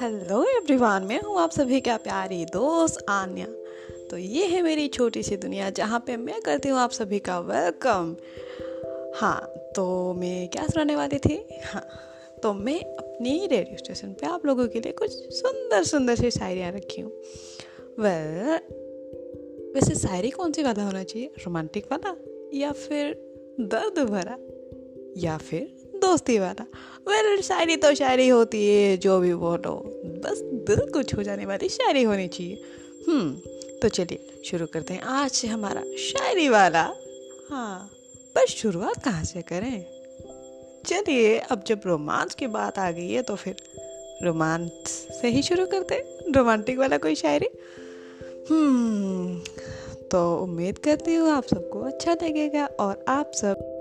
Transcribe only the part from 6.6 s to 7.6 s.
हूँ आप सभी का